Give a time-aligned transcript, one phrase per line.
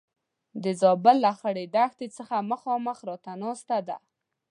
[0.63, 3.97] د زابل له خړې دښتې څخه مخامخ راته ناسته ده.